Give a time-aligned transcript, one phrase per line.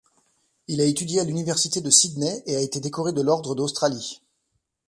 [0.67, 4.23] Il a étudié à l'université de Sydney et a été décoré de l'Ordre d'Australie.